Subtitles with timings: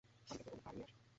[0.27, 1.09] তাই তাঁকে অমুক পাহাড়ে নিয়ে আস।